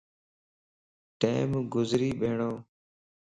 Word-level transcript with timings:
ٽيم 1.19 1.49
گزري 1.73 2.09
ٻيھڻو 2.19 2.51